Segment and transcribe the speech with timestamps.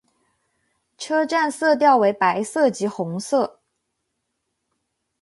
[0.97, 3.59] 车站色调为白色及红色。